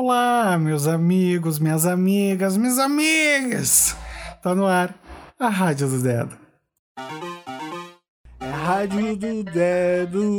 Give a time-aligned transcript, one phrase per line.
[0.00, 3.96] Olá, meus amigos, minhas amigas, minhas amigas!
[4.40, 4.94] Tá no ar
[5.36, 6.38] a Rádio do Dedo.
[8.38, 10.36] É a Rádio do Dedo.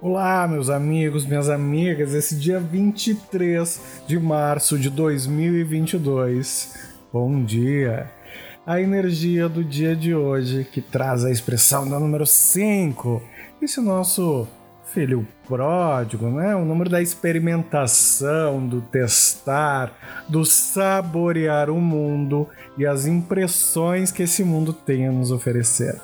[0.00, 6.78] Olá, meus amigos, minhas amigas, esse dia 23 de março de 2022.
[7.12, 8.21] Bom dia!
[8.64, 13.20] A energia do dia de hoje, que traz a expressão do número 5,
[13.60, 14.46] esse nosso
[14.84, 16.54] filho pródigo, né?
[16.54, 19.92] O número da experimentação, do testar,
[20.28, 26.00] do saborear o mundo e as impressões que esse mundo tem a nos oferecer.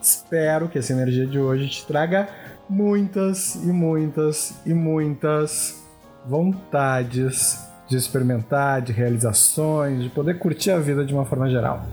[0.00, 2.28] Espero que essa energia de hoje te traga
[2.68, 5.82] muitas e muitas e muitas
[6.24, 11.84] vontades de experimentar, de realizações, de poder curtir a vida de uma forma geral.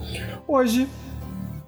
[0.47, 0.87] Hoje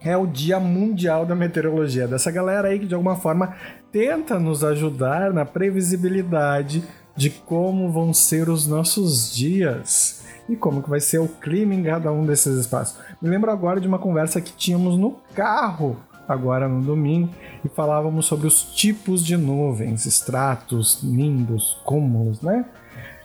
[0.02, 3.56] é o Dia Mundial da Meteorologia, dessa galera aí que de alguma forma
[3.92, 6.84] tenta nos ajudar na previsibilidade
[7.16, 11.82] de como vão ser os nossos dias e como que vai ser o clima em
[11.82, 13.00] cada um desses espaços.
[13.20, 17.30] Me lembro agora de uma conversa que tínhamos no carro agora no domingo
[17.66, 22.64] e falávamos sobre os tipos de nuvens, estratos, nimbos, cúmulos, né?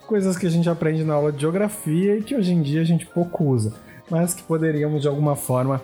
[0.06, 2.84] Coisas que a gente aprende na aula de geografia e que hoje em dia a
[2.84, 3.72] gente pouco usa,
[4.10, 5.80] mas que poderíamos de alguma forma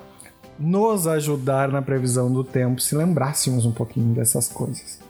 [0.59, 5.01] nos ajudar na previsão do tempo se lembrássemos um pouquinho dessas coisas.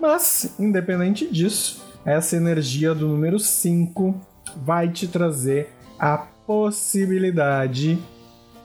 [0.00, 4.14] Mas, independente disso, essa energia do número 5
[4.56, 7.96] vai te trazer a possibilidade,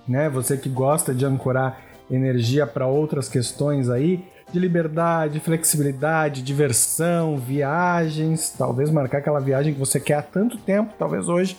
[0.08, 0.28] né?
[0.30, 8.54] Você que gosta de ancorar energia para outras questões aí, de liberdade, flexibilidade, diversão, viagens,
[8.56, 11.58] talvez marcar aquela viagem que você quer há tanto tempo, talvez hoje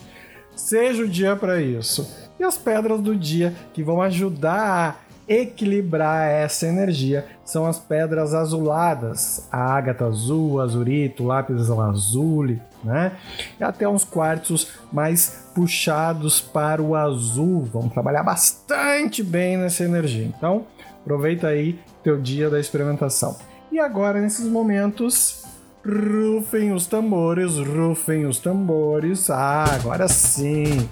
[0.55, 2.09] seja o dia para isso.
[2.39, 9.47] E as pedras do dia que vão ajudar equilibrar essa energia são as pedras azuladas,
[9.51, 13.13] a ágata azul, azurito, lápis lazuli, né?
[13.59, 17.67] E até uns quartos mais puxados para o azul.
[17.73, 20.25] Vamos trabalhar bastante bem nessa energia.
[20.25, 20.65] Então,
[21.01, 23.37] aproveita aí teu dia da experimentação.
[23.71, 25.43] E agora, nesses momentos,
[25.85, 29.29] rufem os tambores, rufem os tambores.
[29.29, 30.87] Ah, agora sim!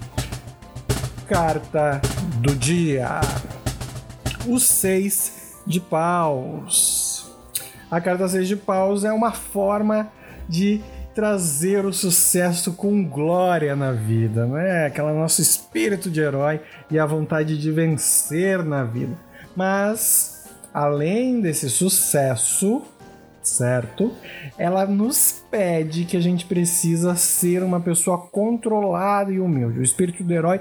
[1.28, 2.00] Carta
[2.40, 3.20] do dia:
[4.46, 7.32] O Seis de Paus.
[7.90, 10.10] A carta Seis de Paus é uma forma
[10.48, 10.82] de
[11.14, 14.86] trazer o sucesso com glória na vida, né?
[14.86, 16.60] Aquela nosso espírito de herói
[16.90, 19.16] e a vontade de vencer na vida.
[19.56, 22.82] Mas além desse sucesso,
[23.42, 24.12] certo?
[24.58, 29.78] Ela nos pede que a gente precisa ser uma pessoa controlada e humilde.
[29.78, 30.60] O espírito do herói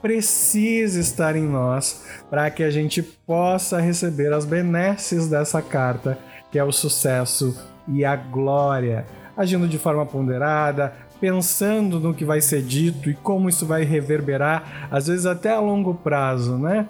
[0.00, 6.18] precisa estar em nós para que a gente possa receber as benesses dessa carta,
[6.50, 7.56] que é o sucesso
[7.88, 9.06] e a glória
[9.40, 14.88] agindo de forma ponderada, pensando no que vai ser dito e como isso vai reverberar,
[14.90, 16.86] às vezes até a longo prazo, né?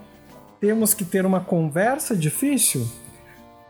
[0.60, 2.86] Temos que ter uma conversa difícil?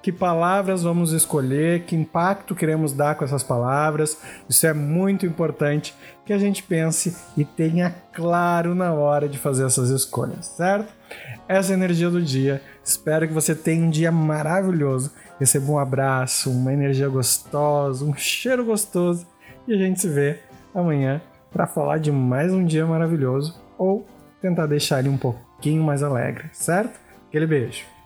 [0.03, 1.84] Que palavras vamos escolher?
[1.84, 4.19] Que impacto queremos dar com essas palavras?
[4.49, 5.94] Isso é muito importante
[6.25, 10.93] que a gente pense e tenha claro na hora de fazer essas escolhas, certo?
[11.47, 12.62] Essa é a energia do dia.
[12.83, 18.62] Espero que você tenha um dia maravilhoso receba um abraço, uma energia gostosa, um cheiro
[18.62, 19.27] gostoso
[19.67, 20.38] e a gente se vê
[20.75, 24.05] amanhã para falar de mais um dia maravilhoso ou
[24.43, 27.00] tentar deixar ele um pouquinho mais alegre, certo?
[27.27, 28.00] Aquele beijo.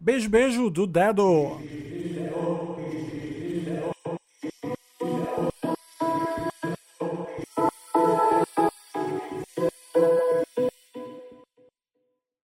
[0.00, 1.60] Beijo, beijo do dedo.